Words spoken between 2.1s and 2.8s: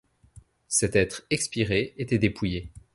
dépouillé.